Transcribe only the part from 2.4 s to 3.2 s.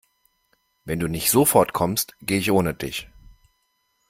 ohne dich.